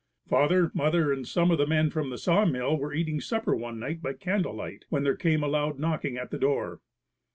Father, 0.27 0.71
mother 0.73 1.13
and 1.13 1.27
some 1.27 1.51
of 1.51 1.59
the 1.59 1.67
men 1.67 1.91
from 1.91 2.09
the 2.09 2.17
sawmill 2.17 2.75
were 2.75 2.91
eating 2.91 3.21
supper 3.21 3.55
one 3.55 3.77
night 3.79 4.01
by 4.01 4.13
candle 4.13 4.55
light, 4.55 4.83
when 4.89 5.03
there 5.03 5.15
came 5.15 5.43
a 5.43 5.47
loud 5.47 5.77
knocking 5.77 6.17
at 6.17 6.31
the 6.31 6.39
door. 6.39 6.81